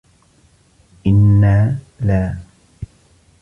إنَّا 1.07 1.77
لَا 1.99 2.37